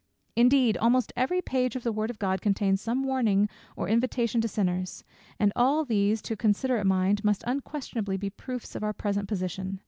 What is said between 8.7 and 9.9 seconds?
of our present position.